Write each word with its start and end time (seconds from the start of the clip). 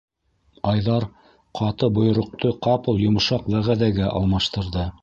Айҙар 0.69 1.05
ҡаты 1.61 1.91
бойороҡто 1.99 2.55
ҡапыл 2.69 3.07
йомшаҡ 3.07 3.49
вәғәҙәгә 3.57 4.15
алмаштырҙы: 4.21 4.93